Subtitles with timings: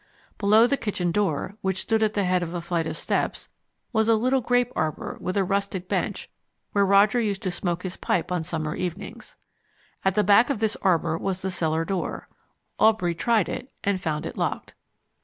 [0.39, 3.49] Below the kitchen door which stood at the head of a flight of steps
[3.93, 6.27] was a little grape arbour with a rustic bench
[6.71, 9.35] where Roger used to smoke his pipe on summer evenings.
[10.03, 12.27] At the back of this arbour was the cellar door.
[12.79, 14.73] Aubrey tried it, and found it locked.